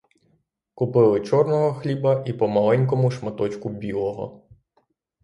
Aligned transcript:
Купили 0.73 1.21
чорного 1.25 1.73
хліба 1.73 2.23
і 2.27 2.33
по 2.33 2.47
маленькому 2.47 3.11
шматочку 3.11 3.69
білого. 3.69 4.47